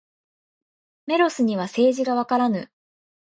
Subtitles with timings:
[1.05, 2.71] メロスには政治がわからぬ。